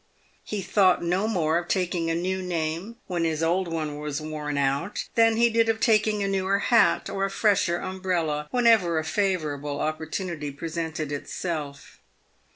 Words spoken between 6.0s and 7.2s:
a newer hat